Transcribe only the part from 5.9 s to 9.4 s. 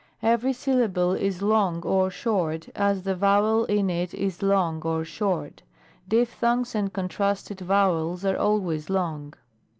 Diphthongs and contracted vowels are always long.